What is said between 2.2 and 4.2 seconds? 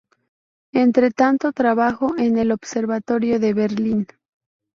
el Observatorio de Berlín.